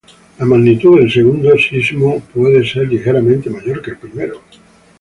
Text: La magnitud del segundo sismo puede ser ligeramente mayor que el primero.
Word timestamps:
La 0.39 0.45
magnitud 0.45 0.97
del 0.97 1.11
segundo 1.11 1.55
sismo 1.59 2.19
puede 2.33 2.67
ser 2.67 2.87
ligeramente 2.89 3.51
mayor 3.51 3.83
que 3.83 3.91
el 3.91 3.97
primero. 3.99 4.41